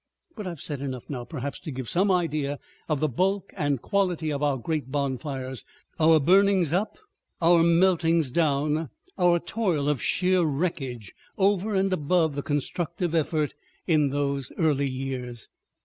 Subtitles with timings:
[0.35, 2.57] But I have said enough now perhaps to give some idea
[2.89, 5.63] of the bulk and quality of our great bonfires,
[5.99, 6.97] our burnings up,
[7.39, 13.53] our meltings down, our toil of sheer wreckage, over and above the constructive effort,
[13.85, 15.49] in those early years.